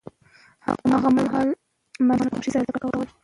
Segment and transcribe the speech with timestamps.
[0.93, 1.49] هغه مهال
[2.07, 3.05] ماشومانو په خوښۍ سره زده کړه کوله.